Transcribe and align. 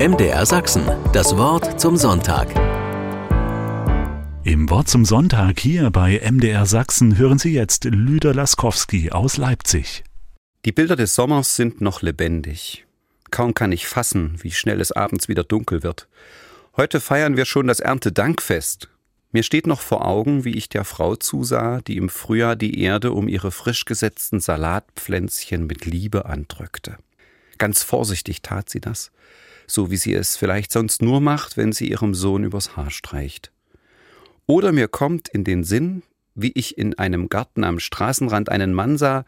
MDR 0.00 0.46
Sachsen, 0.46 0.88
das 1.12 1.36
Wort 1.36 1.80
zum 1.80 1.96
Sonntag. 1.96 2.54
Im 4.44 4.70
Wort 4.70 4.88
zum 4.88 5.04
Sonntag 5.04 5.58
hier 5.58 5.90
bei 5.90 6.20
MDR 6.24 6.66
Sachsen 6.66 7.18
hören 7.18 7.40
Sie 7.40 7.52
jetzt 7.52 7.82
Lüder 7.82 8.32
Laskowski 8.32 9.10
aus 9.10 9.38
Leipzig. 9.38 10.04
Die 10.64 10.70
Bilder 10.70 10.94
des 10.94 11.16
Sommers 11.16 11.56
sind 11.56 11.80
noch 11.80 12.00
lebendig. 12.00 12.86
Kaum 13.32 13.54
kann 13.54 13.72
ich 13.72 13.88
fassen, 13.88 14.38
wie 14.40 14.52
schnell 14.52 14.80
es 14.80 14.92
abends 14.92 15.26
wieder 15.26 15.42
dunkel 15.42 15.82
wird. 15.82 16.06
Heute 16.76 17.00
feiern 17.00 17.36
wir 17.36 17.44
schon 17.44 17.66
das 17.66 17.80
Erntedankfest. 17.80 18.88
Mir 19.32 19.42
steht 19.42 19.66
noch 19.66 19.80
vor 19.80 20.06
Augen, 20.06 20.44
wie 20.44 20.54
ich 20.54 20.68
der 20.68 20.84
Frau 20.84 21.16
zusah, 21.16 21.80
die 21.80 21.96
im 21.96 22.08
Frühjahr 22.08 22.54
die 22.54 22.80
Erde 22.80 23.10
um 23.10 23.26
ihre 23.26 23.50
frisch 23.50 23.84
gesetzten 23.84 24.38
Salatpflänzchen 24.38 25.66
mit 25.66 25.86
Liebe 25.86 26.26
andrückte. 26.26 26.98
Ganz 27.58 27.82
vorsichtig 27.82 28.42
tat 28.42 28.70
sie 28.70 28.80
das, 28.80 29.10
so 29.68 29.90
wie 29.90 29.96
sie 29.96 30.14
es 30.14 30.36
vielleicht 30.36 30.72
sonst 30.72 31.02
nur 31.02 31.20
macht, 31.20 31.56
wenn 31.56 31.72
sie 31.72 31.88
ihrem 31.88 32.14
Sohn 32.14 32.42
übers 32.42 32.76
Haar 32.76 32.90
streicht. 32.90 33.52
Oder 34.46 34.72
mir 34.72 34.88
kommt 34.88 35.28
in 35.28 35.44
den 35.44 35.62
Sinn, 35.62 36.02
wie 36.34 36.52
ich 36.54 36.78
in 36.78 36.98
einem 36.98 37.28
Garten 37.28 37.64
am 37.64 37.78
Straßenrand 37.78 38.48
einen 38.48 38.72
Mann 38.72 38.96
sah, 38.96 39.24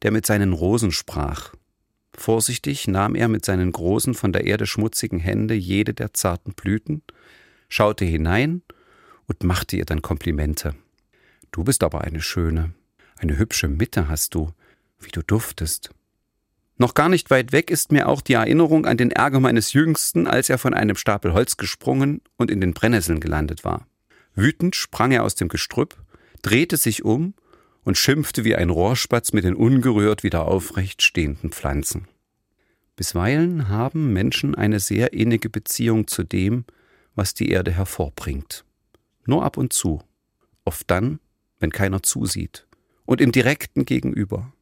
der 0.00 0.10
mit 0.10 0.26
seinen 0.26 0.52
Rosen 0.52 0.92
sprach. 0.92 1.52
Vorsichtig 2.14 2.88
nahm 2.88 3.14
er 3.14 3.28
mit 3.28 3.44
seinen 3.44 3.70
großen, 3.72 4.14
von 4.14 4.32
der 4.32 4.44
Erde 4.44 4.66
schmutzigen 4.66 5.18
Hände 5.18 5.54
jede 5.54 5.94
der 5.94 6.14
zarten 6.14 6.54
Blüten, 6.54 7.02
schaute 7.68 8.04
hinein 8.04 8.62
und 9.26 9.44
machte 9.44 9.76
ihr 9.76 9.84
dann 9.84 10.02
Komplimente. 10.02 10.74
Du 11.50 11.64
bist 11.64 11.82
aber 11.84 12.02
eine 12.02 12.22
schöne, 12.22 12.72
eine 13.16 13.38
hübsche 13.38 13.68
Mitte 13.68 14.08
hast 14.08 14.34
du, 14.34 14.52
wie 15.00 15.10
du 15.10 15.22
duftest. 15.22 15.90
Noch 16.82 16.94
gar 16.94 17.08
nicht 17.08 17.30
weit 17.30 17.52
weg 17.52 17.70
ist 17.70 17.92
mir 17.92 18.08
auch 18.08 18.20
die 18.20 18.32
Erinnerung 18.32 18.86
an 18.86 18.96
den 18.96 19.12
Ärger 19.12 19.38
meines 19.38 19.72
Jüngsten, 19.72 20.26
als 20.26 20.50
er 20.50 20.58
von 20.58 20.74
einem 20.74 20.96
Stapel 20.96 21.32
Holz 21.32 21.56
gesprungen 21.56 22.22
und 22.38 22.50
in 22.50 22.60
den 22.60 22.74
Brennnesseln 22.74 23.20
gelandet 23.20 23.62
war. 23.62 23.86
Wütend 24.34 24.74
sprang 24.74 25.12
er 25.12 25.22
aus 25.22 25.36
dem 25.36 25.46
Gestrüpp, 25.46 25.96
drehte 26.42 26.76
sich 26.76 27.04
um 27.04 27.34
und 27.84 27.98
schimpfte 27.98 28.42
wie 28.42 28.56
ein 28.56 28.68
Rohrspatz 28.68 29.32
mit 29.32 29.44
den 29.44 29.54
ungerührt 29.54 30.24
wieder 30.24 30.48
aufrecht 30.48 31.02
stehenden 31.02 31.52
Pflanzen. 31.52 32.08
Bisweilen 32.96 33.68
haben 33.68 34.12
Menschen 34.12 34.56
eine 34.56 34.80
sehr 34.80 35.12
innige 35.12 35.50
Beziehung 35.50 36.08
zu 36.08 36.24
dem, 36.24 36.64
was 37.14 37.32
die 37.32 37.50
Erde 37.50 37.70
hervorbringt. 37.70 38.64
Nur 39.24 39.44
ab 39.44 39.56
und 39.56 39.72
zu, 39.72 40.02
oft 40.64 40.90
dann, 40.90 41.20
wenn 41.60 41.70
keiner 41.70 42.02
zusieht, 42.02 42.66
und 43.04 43.20
im 43.20 43.30
direkten 43.30 43.84
Gegenüber. 43.84 44.52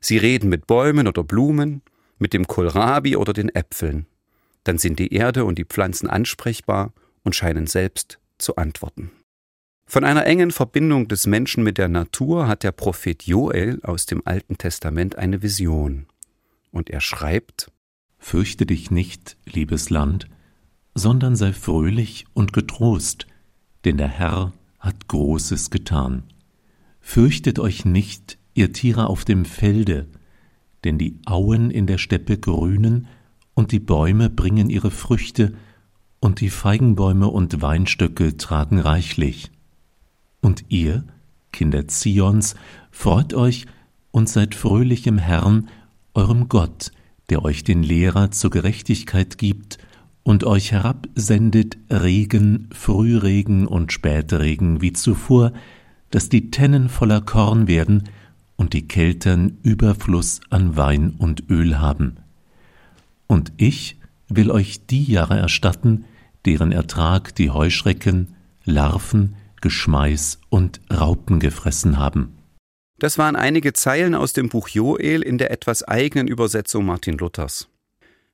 Sie 0.00 0.16
reden 0.16 0.48
mit 0.48 0.66
Bäumen 0.66 1.08
oder 1.08 1.24
Blumen, 1.24 1.82
mit 2.18 2.32
dem 2.32 2.46
Kohlrabi 2.46 3.16
oder 3.16 3.32
den 3.32 3.48
Äpfeln. 3.54 4.06
Dann 4.64 4.78
sind 4.78 4.98
die 4.98 5.12
Erde 5.12 5.44
und 5.44 5.58
die 5.58 5.64
Pflanzen 5.64 6.08
ansprechbar 6.08 6.92
und 7.22 7.34
scheinen 7.34 7.66
selbst 7.66 8.18
zu 8.38 8.56
antworten. 8.56 9.10
Von 9.86 10.04
einer 10.04 10.26
engen 10.26 10.50
Verbindung 10.50 11.08
des 11.08 11.26
Menschen 11.26 11.64
mit 11.64 11.78
der 11.78 11.88
Natur 11.88 12.46
hat 12.46 12.62
der 12.62 12.72
Prophet 12.72 13.22
Joel 13.22 13.80
aus 13.82 14.04
dem 14.04 14.22
Alten 14.26 14.58
Testament 14.58 15.16
eine 15.16 15.42
Vision. 15.42 16.06
Und 16.70 16.90
er 16.90 17.00
schreibt 17.00 17.72
Fürchte 18.18 18.66
dich 18.66 18.90
nicht, 18.90 19.38
liebes 19.46 19.90
Land, 19.90 20.28
sondern 20.94 21.36
sei 21.36 21.52
fröhlich 21.52 22.26
und 22.34 22.52
getrost, 22.52 23.26
denn 23.84 23.96
der 23.96 24.08
Herr 24.08 24.52
hat 24.78 25.08
Großes 25.08 25.70
getan. 25.70 26.24
Fürchtet 27.00 27.58
euch 27.58 27.84
nicht, 27.84 28.38
ihr 28.58 28.72
Tiere 28.72 29.06
auf 29.06 29.24
dem 29.24 29.44
Felde, 29.44 30.08
denn 30.84 30.98
die 30.98 31.18
Auen 31.24 31.70
in 31.70 31.86
der 31.86 31.98
Steppe 31.98 32.38
grünen 32.38 33.06
und 33.54 33.72
die 33.72 33.80
Bäume 33.80 34.28
bringen 34.28 34.68
ihre 34.68 34.90
Früchte, 34.90 35.54
und 36.20 36.40
die 36.40 36.50
Feigenbäume 36.50 37.28
und 37.28 37.62
Weinstöcke 37.62 38.36
tragen 38.36 38.80
reichlich. 38.80 39.52
Und 40.40 40.64
ihr, 40.68 41.04
Kinder 41.52 41.86
Zions, 41.86 42.56
freut 42.90 43.34
euch 43.34 43.66
und 44.10 44.28
seid 44.28 44.56
fröhlich 44.56 45.06
im 45.06 45.18
Herrn, 45.18 45.68
eurem 46.14 46.48
Gott, 46.48 46.90
der 47.30 47.44
euch 47.44 47.62
den 47.62 47.84
Lehrer 47.84 48.32
zur 48.32 48.50
Gerechtigkeit 48.50 49.38
gibt 49.38 49.78
und 50.24 50.42
euch 50.42 50.72
herabsendet 50.72 51.78
Regen, 51.88 52.68
Frühregen 52.72 53.68
und 53.68 53.92
Spätregen 53.92 54.80
wie 54.80 54.92
zuvor, 54.92 55.52
dass 56.10 56.28
die 56.28 56.50
Tennen 56.50 56.88
voller 56.88 57.20
Korn 57.20 57.68
werden 57.68 58.08
und 58.58 58.74
die 58.74 58.86
Keltern 58.86 59.56
Überfluss 59.62 60.42
an 60.50 60.76
Wein 60.76 61.14
und 61.16 61.48
Öl 61.48 61.78
haben. 61.78 62.18
Und 63.26 63.52
ich 63.56 63.98
will 64.28 64.50
euch 64.50 64.84
die 64.86 65.04
Jahre 65.04 65.38
erstatten, 65.38 66.04
deren 66.44 66.72
Ertrag 66.72 67.34
die 67.34 67.50
Heuschrecken, 67.50 68.34
Larven, 68.64 69.36
Geschmeiß 69.62 70.40
und 70.50 70.80
Raupen 70.92 71.40
gefressen 71.40 71.98
haben. 71.98 72.36
Das 72.98 73.16
waren 73.16 73.36
einige 73.36 73.72
Zeilen 73.72 74.14
aus 74.14 74.32
dem 74.32 74.48
Buch 74.48 74.68
Joel 74.68 75.22
in 75.22 75.38
der 75.38 75.50
etwas 75.50 75.84
eigenen 75.84 76.26
Übersetzung 76.26 76.84
Martin 76.84 77.16
Luthers. 77.16 77.68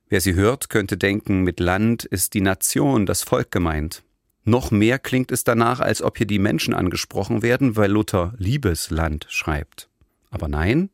Wer 0.09 0.21
sie 0.21 0.33
hört, 0.33 0.69
könnte 0.69 0.97
denken, 0.97 1.41
mit 1.41 1.59
Land 1.59 2.03
ist 2.03 2.33
die 2.33 2.41
Nation, 2.41 3.05
das 3.05 3.21
Volk 3.21 3.51
gemeint. 3.51 4.03
Noch 4.43 4.71
mehr 4.71 4.99
klingt 4.99 5.31
es 5.31 5.43
danach, 5.43 5.79
als 5.79 6.01
ob 6.01 6.17
hier 6.17 6.27
die 6.27 6.39
Menschen 6.39 6.73
angesprochen 6.73 7.41
werden, 7.41 7.75
weil 7.75 7.91
Luther 7.91 8.33
Liebesland 8.37 9.25
schreibt. 9.29 9.89
Aber 10.35 10.49
nein, 10.49 10.89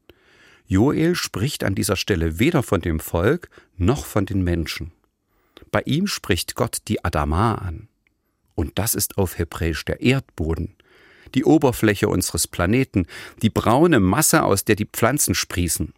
Joel 0.67 1.15
spricht 1.15 1.63
an 1.63 1.73
dieser 1.73 1.95
Stelle 1.95 2.37
weder 2.37 2.61
von 2.61 2.79
dem 2.79 2.99
Volk 2.99 3.49
noch 3.75 4.05
von 4.05 4.27
den 4.27 4.43
Menschen. 4.43 4.91
Bei 5.71 5.81
ihm 5.81 6.05
spricht 6.05 6.53
Gott 6.53 6.77
die 6.87 7.03
Adama 7.03 7.55
an. 7.55 7.87
Und 8.53 8.77
das 8.77 8.93
ist 8.93 9.17
auf 9.17 9.39
Hebräisch 9.39 9.83
der 9.83 9.99
Erdboden, 9.99 10.75
die 11.33 11.43
Oberfläche 11.43 12.07
unseres 12.07 12.45
Planeten, 12.45 13.07
die 13.41 13.49
braune 13.49 13.99
Masse, 13.99 14.43
aus 14.43 14.63
der 14.63 14.75
die 14.75 14.85
Pflanzen 14.85 15.33
sprießen. 15.33 15.91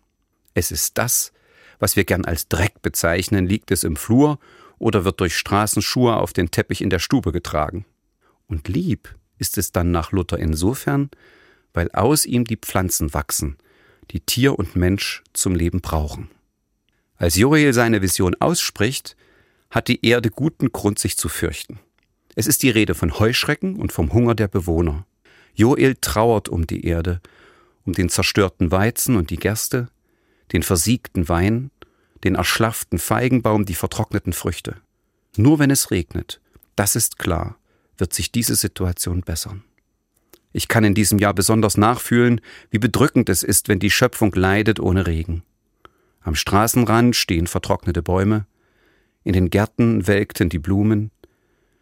Es 0.53 0.71
ist 0.71 0.97
das, 0.97 1.33
was 1.79 1.97
wir 1.97 2.05
gern 2.05 2.23
als 2.23 2.47
Dreck 2.47 2.81
bezeichnen, 2.81 3.45
liegt 3.45 3.71
es 3.71 3.83
im 3.83 3.97
Flur 3.97 4.39
oder 4.79 5.03
wird 5.03 5.19
durch 5.19 5.37
Straßenschuhe 5.37 6.15
auf 6.15 6.31
den 6.31 6.49
Teppich 6.49 6.81
in 6.81 6.89
der 6.89 6.99
Stube 6.99 7.33
getragen. 7.33 7.83
Und 8.47 8.69
lieb 8.69 9.13
ist 9.37 9.57
es 9.57 9.73
dann 9.73 9.91
nach 9.91 10.13
Luther 10.13 10.39
insofern, 10.39 11.09
weil 11.73 11.91
aus 11.91 12.25
ihm 12.25 12.45
die 12.45 12.57
Pflanzen 12.57 13.13
wachsen, 13.13 13.57
die 14.11 14.19
Tier 14.19 14.57
und 14.57 14.75
Mensch 14.75 15.23
zum 15.33 15.55
Leben 15.55 15.81
brauchen. 15.81 16.29
Als 17.15 17.35
Joel 17.35 17.73
seine 17.73 18.01
Vision 18.01 18.35
ausspricht, 18.39 19.15
hat 19.69 19.87
die 19.87 20.05
Erde 20.05 20.29
guten 20.29 20.71
Grund, 20.71 20.99
sich 20.99 21.17
zu 21.17 21.29
fürchten. 21.29 21.79
Es 22.35 22.47
ist 22.47 22.63
die 22.63 22.69
Rede 22.69 22.95
von 22.95 23.17
Heuschrecken 23.19 23.75
und 23.75 23.91
vom 23.91 24.13
Hunger 24.13 24.35
der 24.35 24.47
Bewohner. 24.47 25.05
Joel 25.55 25.95
trauert 25.95 26.49
um 26.49 26.67
die 26.67 26.85
Erde, 26.85 27.21
um 27.85 27.93
den 27.93 28.09
zerstörten 28.09 28.71
Weizen 28.71 29.15
und 29.15 29.29
die 29.29 29.37
Gerste, 29.37 29.89
den 30.51 30.63
versiegten 30.63 31.29
Wein, 31.29 31.71
den 32.23 32.35
erschlafften 32.35 32.99
Feigenbaum, 32.99 33.65
die 33.65 33.75
vertrockneten 33.75 34.33
Früchte. 34.33 34.77
Nur 35.35 35.59
wenn 35.59 35.71
es 35.71 35.91
regnet, 35.91 36.41
das 36.75 36.95
ist 36.95 37.19
klar, 37.19 37.57
wird 37.97 38.13
sich 38.13 38.31
diese 38.31 38.55
Situation 38.55 39.21
bessern. 39.21 39.63
Ich 40.53 40.67
kann 40.67 40.83
in 40.83 40.93
diesem 40.93 41.19
Jahr 41.19 41.33
besonders 41.33 41.77
nachfühlen, 41.77 42.39
wie 42.69 42.79
bedrückend 42.79 43.27
es 43.27 43.43
ist, 43.43 43.67
wenn 43.67 43.79
die 43.79 43.91
Schöpfung 43.91 44.31
leidet 44.33 44.79
ohne 44.79 45.07
Regen. 45.07 45.43
Am 46.21 46.35
Straßenrand 46.35 47.15
stehen 47.15 47.47
vertrocknete 47.47 48.01
Bäume, 48.01 48.45
in 49.23 49.33
den 49.33 49.49
Gärten 49.49 50.07
welkten 50.07 50.49
die 50.49 50.59
Blumen, 50.59 51.11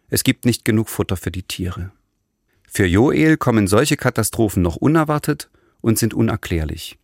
es 0.08 0.24
gibt 0.24 0.44
nicht 0.44 0.64
genug 0.64 0.88
Futter 0.88 1.16
für 1.16 1.30
die 1.30 1.42
Tiere. 1.42 1.90
Für 2.68 2.86
Joel 2.86 3.36
kommen 3.36 3.66
solche 3.66 3.96
Katastrophen 3.96 4.62
noch 4.62 4.76
unerwartet 4.76 5.50
und 5.80 5.98
sind 5.98 6.14
unerklärlich. 6.14 6.98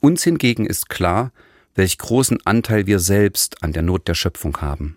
Uns 0.00 0.24
hingegen 0.24 0.66
ist 0.66 0.88
klar, 0.88 1.32
welch 1.74 1.98
großen 1.98 2.38
Anteil 2.44 2.86
wir 2.86 2.98
selbst 2.98 3.62
an 3.62 3.72
der 3.72 3.82
Not 3.82 4.08
der 4.08 4.14
Schöpfung 4.14 4.56
haben. 4.58 4.96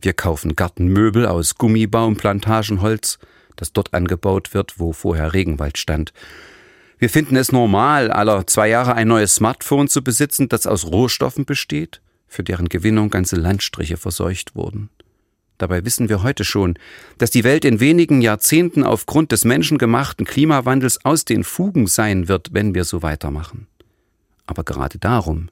Wir 0.00 0.12
kaufen 0.12 0.56
Gartenmöbel 0.56 1.26
aus 1.26 1.56
Gummibaumplantagenholz, 1.56 3.18
das 3.56 3.72
dort 3.72 3.94
angebaut 3.94 4.54
wird, 4.54 4.78
wo 4.78 4.92
vorher 4.92 5.32
Regenwald 5.32 5.78
stand. 5.78 6.12
Wir 6.98 7.08
finden 7.08 7.36
es 7.36 7.50
normal, 7.52 8.10
aller 8.10 8.46
zwei 8.46 8.68
Jahre 8.68 8.94
ein 8.94 9.08
neues 9.08 9.34
Smartphone 9.34 9.88
zu 9.88 10.04
besitzen, 10.04 10.48
das 10.48 10.66
aus 10.66 10.86
Rohstoffen 10.86 11.46
besteht, 11.46 12.02
für 12.26 12.42
deren 12.42 12.68
Gewinnung 12.68 13.10
ganze 13.10 13.36
Landstriche 13.36 13.96
verseucht 13.96 14.54
wurden. 14.54 14.90
Dabei 15.56 15.84
wissen 15.84 16.08
wir 16.08 16.22
heute 16.22 16.44
schon, 16.44 16.78
dass 17.18 17.30
die 17.30 17.44
Welt 17.44 17.64
in 17.66 17.80
wenigen 17.80 18.22
Jahrzehnten 18.22 18.82
aufgrund 18.82 19.30
des 19.32 19.44
menschengemachten 19.44 20.24
Klimawandels 20.24 21.04
aus 21.04 21.24
den 21.26 21.44
Fugen 21.44 21.86
sein 21.86 22.28
wird, 22.28 22.54
wenn 22.54 22.74
wir 22.74 22.84
so 22.84 23.02
weitermachen. 23.02 23.66
Aber 24.46 24.64
gerade 24.64 24.98
darum 24.98 25.50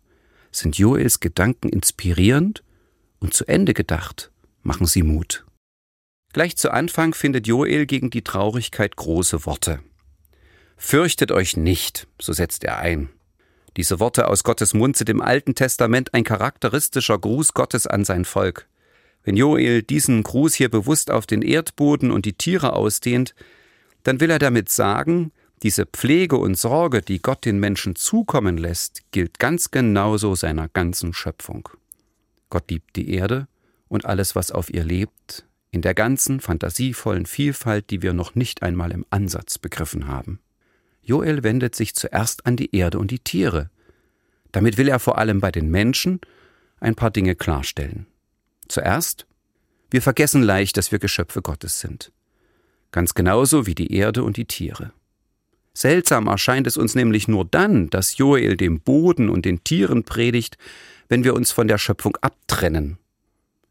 sind 0.50 0.78
Joels 0.78 1.20
Gedanken 1.20 1.68
inspirierend 1.68 2.62
und 3.20 3.34
zu 3.34 3.44
Ende 3.46 3.74
gedacht, 3.74 4.30
machen 4.62 4.86
sie 4.86 5.02
Mut. 5.02 5.44
Gleich 6.32 6.56
zu 6.56 6.70
Anfang 6.70 7.14
findet 7.14 7.46
Joel 7.46 7.86
gegen 7.86 8.10
die 8.10 8.22
Traurigkeit 8.22 8.96
große 8.96 9.46
Worte. 9.46 9.80
Fürchtet 10.76 11.32
euch 11.32 11.56
nicht, 11.56 12.06
so 12.20 12.32
setzt 12.32 12.64
er 12.64 12.78
ein. 12.78 13.08
Diese 13.76 13.98
Worte 13.98 14.28
aus 14.28 14.44
Gottes 14.44 14.75
Mund 14.75 14.96
sind 14.96 15.08
im 15.08 15.22
Alten 15.22 15.54
Testament 15.54 16.12
ein 16.12 16.25
charakteristischer 16.25 17.19
Gruß 17.19 17.54
Gottes 17.54 17.86
an 17.86 18.04
sein 18.04 18.25
Volk. 18.25 18.69
Wenn 19.25 19.36
Joel 19.36 19.82
diesen 19.82 20.22
Gruß 20.22 20.54
hier 20.54 20.69
bewusst 20.69 21.10
auf 21.10 21.26
den 21.26 21.42
Erdboden 21.42 22.10
und 22.10 22.26
die 22.26 22.34
Tiere 22.34 22.74
ausdehnt, 22.74 23.34
dann 24.02 24.20
will 24.20 24.31
er 24.31 24.38
damit 24.38 24.69
sagen, 24.69 25.32
diese 25.62 25.86
Pflege 25.86 26.36
und 26.36 26.56
Sorge, 26.56 27.02
die 27.02 27.20
Gott 27.20 27.44
den 27.44 27.58
Menschen 27.58 27.96
zukommen 27.96 28.58
lässt, 28.58 29.02
gilt 29.10 29.38
ganz 29.38 29.70
genauso 29.70 30.34
seiner 30.34 30.69
ganzen 30.69 31.12
Schöpfung. 31.14 31.69
Gott 32.50 32.70
liebt 32.70 32.96
die 32.96 33.12
Erde 33.12 33.48
und 33.88 34.04
alles, 34.04 34.36
was 34.36 34.52
auf 34.52 34.70
ihr 34.70 34.84
lebt, 34.84 35.47
in 35.70 35.82
der 35.82 35.94
ganzen 35.94 36.41
fantasievollen 36.41 37.26
Vielfalt, 37.26 37.91
die 37.91 38.03
wir 38.03 38.12
noch 38.12 38.35
nicht 38.35 38.62
einmal 38.62 38.93
im 38.93 39.05
Ansatz 39.11 39.59
begriffen 39.59 40.09
haben. 40.09 40.41
Joel 41.03 41.43
wendet 41.43 41.75
sich 41.75 41.94
zuerst 41.94 42.47
an 42.47 42.56
die 42.56 42.75
Erde 42.75 42.99
und 42.99 43.11
die 43.11 43.19
Tiere. 43.19 43.70
Damit 44.53 44.76
will 44.79 44.88
er 44.88 44.99
vor 44.99 45.19
allem 45.19 45.41
bei 45.41 45.50
den 45.50 45.70
Menschen 45.70 46.20
ein 46.81 46.94
paar 46.94 47.11
Dinge 47.11 47.35
klarstellen. 47.35 48.06
Zuerst, 48.69 49.26
wir 49.91 50.03
vergessen 50.03 50.43
leicht, 50.43 50.76
dass 50.76 50.93
wir 50.93 50.99
Geschöpfe 50.99 51.43
Gottes 51.43 51.81
sind. 51.81 52.12
Ganz 52.91 53.15
genauso 53.15 53.67
wie 53.67 53.75
die 53.75 53.93
Erde 53.94 54.23
und 54.23 54.37
die 54.37 54.47
Tiere. 54.47 54.93
Seltsam 55.75 56.26
erscheint 56.26 56.67
es 56.67 56.76
uns 56.76 56.94
nämlich 56.94 57.29
nur 57.29 57.44
dann, 57.44 57.88
dass 57.88 58.19
Joel 58.19 58.56
dem 58.56 58.81
Boden 58.81 59.29
und 59.29 59.44
den 59.44 59.62
Tieren 59.65 60.05
predigt, 60.05 60.59
wenn 61.09 61.25
wir 61.25 61.35
uns 61.35 61.53
von 61.53 61.69
der 61.69 61.79
Schöpfung 61.79 62.17
abtrennen. 62.20 62.99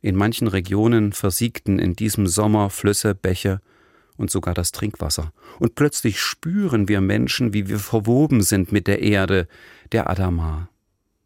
In 0.01 0.15
manchen 0.15 0.47
Regionen 0.47 1.11
versiegten 1.11 1.79
in 1.79 1.95
diesem 1.95 2.27
Sommer 2.27 2.69
Flüsse, 2.69 3.15
Bäche 3.15 3.61
und 4.17 4.31
sogar 4.31 4.53
das 4.53 4.71
Trinkwasser. 4.71 5.31
Und 5.59 5.75
plötzlich 5.75 6.19
spüren 6.19 6.87
wir 6.87 7.01
Menschen, 7.01 7.53
wie 7.53 7.67
wir 7.67 7.79
verwoben 7.79 8.41
sind 8.41 8.71
mit 8.71 8.87
der 8.87 9.01
Erde, 9.01 9.47
der 9.91 10.09
Adama. 10.09 10.69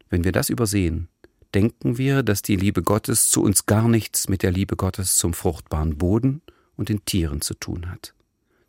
Wenn 0.08 0.24
wir 0.24 0.32
das 0.32 0.50
übersehen, 0.50 1.08
denken 1.54 1.98
wir, 1.98 2.22
dass 2.22 2.42
die 2.42 2.56
Liebe 2.56 2.82
Gottes 2.82 3.28
zu 3.28 3.42
uns 3.42 3.66
gar 3.66 3.88
nichts 3.88 4.28
mit 4.28 4.42
der 4.42 4.52
Liebe 4.52 4.76
Gottes 4.76 5.16
zum 5.16 5.34
fruchtbaren 5.34 5.98
Boden 5.98 6.42
und 6.76 6.88
den 6.88 7.04
Tieren 7.04 7.40
zu 7.40 7.54
tun 7.54 7.90
hat. 7.90 8.14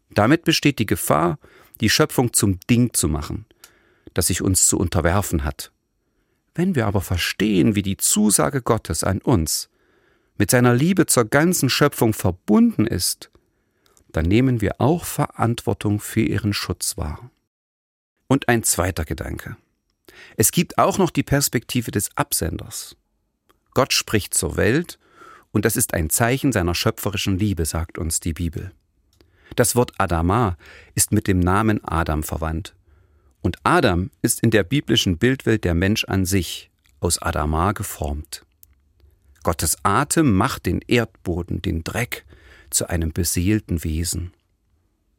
Damit 0.10 0.44
besteht 0.44 0.80
die 0.80 0.86
Gefahr, 0.86 1.40
die 1.82 1.90
Schöpfung 1.90 2.34
zum 2.34 2.60
Ding 2.70 2.94
zu 2.94 3.08
machen, 3.08 3.46
das 4.14 4.28
sich 4.28 4.42
uns 4.42 4.68
zu 4.68 4.78
unterwerfen 4.78 5.44
hat. 5.44 5.72
Wenn 6.56 6.76
wir 6.76 6.86
aber 6.86 7.02
verstehen, 7.02 7.76
wie 7.76 7.82
die 7.82 7.98
Zusage 7.98 8.62
Gottes 8.62 9.04
an 9.04 9.20
uns 9.20 9.70
mit 10.38 10.51
seiner 10.51 10.74
Liebe 10.74 11.06
zur 11.06 11.25
ganzen 11.25 11.69
Schöpfung 11.69 12.13
verbunden 12.13 12.88
ist, 12.88 13.30
dann 14.12 14.25
nehmen 14.25 14.62
wir 14.62 14.80
auch 14.80 15.06
Verantwortung 15.06 16.00
für 16.00 16.21
ihren 16.21 16.53
Schutz 16.53 16.97
wahr. 16.97 17.31
Und 18.27 18.47
ein 18.47 18.63
zweiter 18.63 19.06
Gedanke. 19.06 19.57
Es 20.38 20.51
gibt 20.51 20.77
auch 20.77 20.97
noch 20.97 21.09
die 21.09 21.24
Perspektive 21.24 21.91
des 21.91 22.15
Absenders. 22.15 22.95
Gott 23.74 23.94
spricht 23.94 24.33
zur 24.33 24.56
Welt, 24.57 25.00
und 25.51 25.65
das 25.65 25.75
ist 25.75 25.94
ein 25.94 26.09
Zeichen 26.09 26.51
seiner 26.51 26.74
schöpferischen 26.74 27.38
Liebe, 27.38 27.65
sagt 27.65 27.97
uns 27.97 28.19
die 28.19 28.33
Bibel. 28.33 28.71
Das 29.56 29.75
Wort 29.75 29.91
Adama 30.00 30.57
ist 30.95 31.12
mit 31.12 31.27
dem 31.27 31.39
Namen 31.39 31.83
Adam 31.83 32.24
verwandt. 32.24 32.75
Und 33.41 33.57
Adam 33.63 34.09
ist 34.21 34.41
in 34.41 34.50
der 34.50 34.63
biblischen 34.63 35.18
Bildwelt 35.18 35.63
der 35.63 35.75
Mensch 35.75 36.06
an 36.06 36.25
sich, 36.25 36.71
aus 37.00 37.21
Adama 37.21 37.74
geformt. 37.74 38.45
Gottes 39.44 39.78
Atem 39.84 40.34
macht 40.34 40.66
den 40.66 40.80
Erdboden, 40.88 41.62
den 41.62 41.84
Dreck, 41.84 42.25
zu 42.69 42.90
einem 42.90 43.13
beseelten 43.13 43.84
Wesen. 43.84 44.34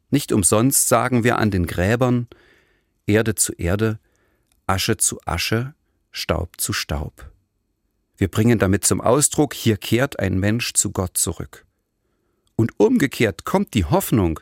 Nicht 0.09 0.31
umsonst 0.31 0.87
sagen 0.87 1.23
wir 1.23 1.37
an 1.37 1.51
den 1.51 1.65
Gräbern 1.65 2.27
Erde 3.07 3.35
zu 3.35 3.53
Erde, 3.53 3.99
Asche 4.67 4.97
zu 4.97 5.19
Asche, 5.25 5.73
Staub 6.11 6.59
zu 6.59 6.73
Staub. 6.73 7.31
Wir 8.17 8.29
bringen 8.29 8.59
damit 8.59 8.85
zum 8.85 9.01
Ausdruck, 9.01 9.53
hier 9.53 9.77
kehrt 9.77 10.19
ein 10.19 10.39
Mensch 10.39 10.73
zu 10.73 10.91
Gott 10.91 11.17
zurück. 11.17 11.65
Und 12.55 12.71
umgekehrt 12.77 13.43
kommt 13.43 13.73
die 13.73 13.85
Hoffnung, 13.85 14.39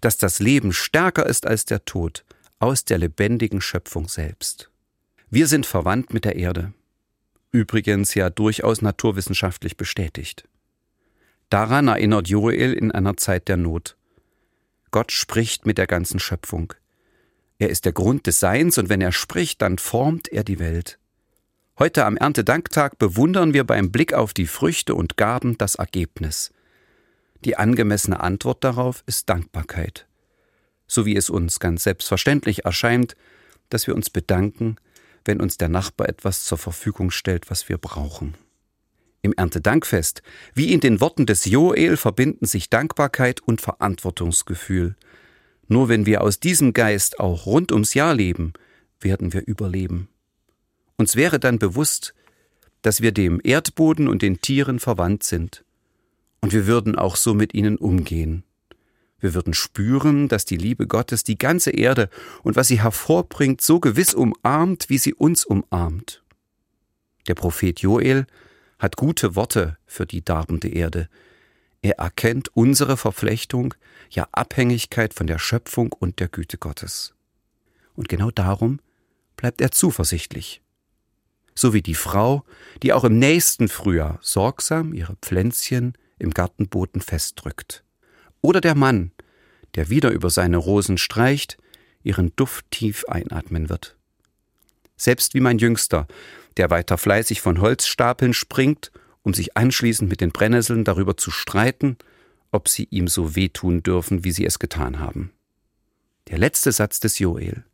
dass 0.00 0.18
das 0.18 0.40
Leben 0.40 0.72
stärker 0.72 1.26
ist 1.26 1.46
als 1.46 1.64
der 1.64 1.84
Tod, 1.84 2.24
aus 2.58 2.84
der 2.84 2.98
lebendigen 2.98 3.60
Schöpfung 3.60 4.08
selbst. 4.08 4.70
Wir 5.30 5.46
sind 5.46 5.64
verwandt 5.64 6.12
mit 6.12 6.24
der 6.24 6.36
Erde. 6.36 6.72
Übrigens 7.52 8.14
ja 8.14 8.30
durchaus 8.30 8.80
naturwissenschaftlich 8.80 9.76
bestätigt. 9.76 10.48
Daran 11.50 11.88
erinnert 11.88 12.28
Joel 12.28 12.72
in 12.72 12.90
einer 12.90 13.18
Zeit 13.18 13.46
der 13.46 13.58
Not. 13.58 13.96
Gott 14.90 15.12
spricht 15.12 15.66
mit 15.66 15.76
der 15.76 15.86
ganzen 15.86 16.18
Schöpfung. 16.18 16.72
Er 17.58 17.68
ist 17.68 17.84
der 17.84 17.92
Grund 17.92 18.26
des 18.26 18.40
Seins 18.40 18.78
und 18.78 18.88
wenn 18.88 19.02
er 19.02 19.12
spricht, 19.12 19.60
dann 19.60 19.76
formt 19.76 20.28
er 20.28 20.44
die 20.44 20.58
Welt. 20.58 20.98
Heute 21.78 22.06
am 22.06 22.16
Erntedanktag 22.16 22.98
bewundern 22.98 23.52
wir 23.52 23.64
beim 23.64 23.92
Blick 23.92 24.14
auf 24.14 24.32
die 24.32 24.46
Früchte 24.46 24.94
und 24.94 25.16
Gaben 25.18 25.58
das 25.58 25.74
Ergebnis. 25.74 26.52
Die 27.44 27.56
angemessene 27.56 28.20
Antwort 28.20 28.64
darauf 28.64 29.02
ist 29.06 29.28
Dankbarkeit. 29.28 30.06
So 30.86 31.04
wie 31.04 31.16
es 31.16 31.28
uns 31.28 31.60
ganz 31.60 31.82
selbstverständlich 31.82 32.64
erscheint, 32.64 33.14
dass 33.68 33.86
wir 33.86 33.94
uns 33.94 34.10
bedanken, 34.10 34.76
wenn 35.24 35.40
uns 35.40 35.56
der 35.56 35.68
Nachbar 35.68 36.08
etwas 36.08 36.44
zur 36.44 36.58
Verfügung 36.58 37.10
stellt, 37.10 37.50
was 37.50 37.68
wir 37.68 37.78
brauchen. 37.78 38.34
Im 39.22 39.32
Erntedankfest, 39.32 40.22
wie 40.54 40.72
in 40.72 40.80
den 40.80 41.00
Worten 41.00 41.26
des 41.26 41.44
Joel, 41.44 41.96
verbinden 41.96 42.46
sich 42.46 42.70
Dankbarkeit 42.70 43.40
und 43.40 43.60
Verantwortungsgefühl. 43.60 44.96
Nur 45.68 45.88
wenn 45.88 46.06
wir 46.06 46.22
aus 46.22 46.40
diesem 46.40 46.72
Geist 46.72 47.20
auch 47.20 47.46
rund 47.46 47.70
ums 47.70 47.94
Jahr 47.94 48.14
leben, 48.14 48.52
werden 49.00 49.32
wir 49.32 49.46
überleben. 49.46 50.08
Uns 50.96 51.14
wäre 51.14 51.38
dann 51.38 51.58
bewusst, 51.58 52.14
dass 52.82 53.00
wir 53.00 53.12
dem 53.12 53.40
Erdboden 53.42 54.08
und 54.08 54.22
den 54.22 54.40
Tieren 54.40 54.80
verwandt 54.80 55.22
sind 55.22 55.64
und 56.42 56.52
wir 56.52 56.66
würden 56.66 56.96
auch 56.96 57.16
so 57.16 57.32
mit 57.32 57.54
ihnen 57.54 57.76
umgehen. 57.76 58.44
Wir 59.22 59.34
würden 59.34 59.54
spüren, 59.54 60.26
dass 60.26 60.44
die 60.44 60.56
Liebe 60.56 60.88
Gottes 60.88 61.22
die 61.22 61.38
ganze 61.38 61.70
Erde 61.70 62.10
und 62.42 62.56
was 62.56 62.66
sie 62.66 62.82
hervorbringt, 62.82 63.60
so 63.60 63.78
gewiss 63.78 64.14
umarmt, 64.14 64.88
wie 64.88 64.98
sie 64.98 65.14
uns 65.14 65.44
umarmt. 65.44 66.24
Der 67.28 67.36
Prophet 67.36 67.80
Joel 67.80 68.26
hat 68.80 68.96
gute 68.96 69.36
Worte 69.36 69.78
für 69.86 70.06
die 70.06 70.24
darbende 70.24 70.68
Erde. 70.68 71.08
Er 71.82 72.00
erkennt 72.00 72.48
unsere 72.56 72.96
Verflechtung, 72.96 73.74
ja 74.10 74.26
Abhängigkeit 74.32 75.14
von 75.14 75.28
der 75.28 75.38
Schöpfung 75.38 75.92
und 75.92 76.18
der 76.18 76.26
Güte 76.26 76.58
Gottes. 76.58 77.14
Und 77.94 78.08
genau 78.08 78.32
darum 78.32 78.80
bleibt 79.36 79.60
er 79.60 79.70
zuversichtlich. 79.70 80.62
So 81.54 81.72
wie 81.72 81.82
die 81.82 81.94
Frau, 81.94 82.44
die 82.82 82.92
auch 82.92 83.04
im 83.04 83.20
nächsten 83.20 83.68
Frühjahr 83.68 84.18
sorgsam 84.20 84.92
ihre 84.94 85.14
Pflänzchen 85.22 85.96
im 86.18 86.30
Gartenboden 86.30 87.00
festdrückt. 87.00 87.84
Oder 88.42 88.60
der 88.60 88.74
Mann, 88.74 89.12
der 89.74 89.88
wieder 89.88 90.10
über 90.10 90.28
seine 90.28 90.58
Rosen 90.58 90.98
streicht, 90.98 91.56
ihren 92.02 92.34
Duft 92.36 92.70
tief 92.70 93.04
einatmen 93.06 93.68
wird. 93.68 93.96
Selbst 94.96 95.34
wie 95.34 95.40
mein 95.40 95.58
Jüngster, 95.58 96.06
der 96.56 96.68
weiter 96.68 96.98
fleißig 96.98 97.40
von 97.40 97.60
Holzstapeln 97.60 98.34
springt, 98.34 98.92
um 99.22 99.32
sich 99.32 99.56
anschließend 99.56 100.10
mit 100.10 100.20
den 100.20 100.32
Brennnesseln 100.32 100.84
darüber 100.84 101.16
zu 101.16 101.30
streiten, 101.30 101.96
ob 102.50 102.68
sie 102.68 102.88
ihm 102.90 103.08
so 103.08 103.34
wehtun 103.34 103.82
dürfen, 103.82 104.24
wie 104.24 104.32
sie 104.32 104.44
es 104.44 104.58
getan 104.58 104.98
haben. 104.98 105.32
Der 106.28 106.38
letzte 106.38 106.72
Satz 106.72 107.00
des 107.00 107.18
Joel 107.18 107.64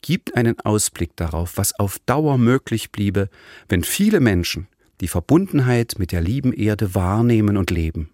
gibt 0.00 0.36
einen 0.36 0.58
Ausblick 0.60 1.16
darauf, 1.16 1.56
was 1.56 1.78
auf 1.78 1.98
Dauer 2.00 2.38
möglich 2.38 2.92
bliebe, 2.92 3.28
wenn 3.68 3.84
viele 3.84 4.20
Menschen 4.20 4.68
die 5.00 5.08
Verbundenheit 5.08 5.94
mit 5.98 6.12
der 6.12 6.20
lieben 6.20 6.52
Erde 6.52 6.94
wahrnehmen 6.94 7.56
und 7.56 7.70
leben. 7.70 8.11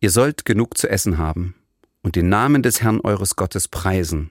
Ihr 0.00 0.10
sollt 0.10 0.44
genug 0.44 0.76
zu 0.76 0.88
essen 0.88 1.18
haben 1.18 1.54
und 2.02 2.16
den 2.16 2.28
Namen 2.28 2.62
des 2.62 2.82
Herrn 2.82 3.00
eures 3.00 3.36
Gottes 3.36 3.68
preisen, 3.68 4.30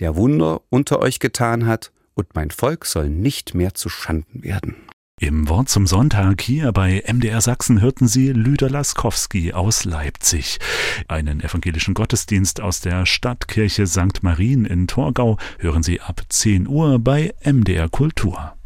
der 0.00 0.16
Wunder 0.16 0.62
unter 0.70 0.98
euch 1.00 1.18
getan 1.20 1.66
hat, 1.66 1.92
und 2.14 2.34
mein 2.34 2.50
Volk 2.50 2.86
soll 2.86 3.08
nicht 3.08 3.54
mehr 3.54 3.74
zu 3.74 3.88
Schanden 3.88 4.44
werden. 4.44 4.76
Im 5.20 5.48
Wort 5.48 5.68
zum 5.68 5.86
Sonntag 5.86 6.40
hier 6.42 6.72
bei 6.72 7.02
MDR 7.06 7.40
Sachsen 7.40 7.80
hörten 7.80 8.08
Sie 8.08 8.32
Lüder 8.32 8.68
Laskowski 8.68 9.52
aus 9.52 9.84
Leipzig. 9.84 10.58
Einen 11.06 11.40
evangelischen 11.40 11.94
Gottesdienst 11.94 12.60
aus 12.60 12.80
der 12.80 13.06
Stadtkirche 13.06 13.86
St. 13.86 14.22
Marien 14.22 14.64
in 14.64 14.88
Torgau 14.88 15.38
hören 15.58 15.84
Sie 15.84 16.00
ab 16.00 16.22
10 16.28 16.66
Uhr 16.66 16.98
bei 16.98 17.32
MDR 17.44 17.88
Kultur. 17.88 18.56